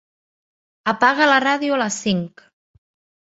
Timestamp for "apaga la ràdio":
0.93-1.75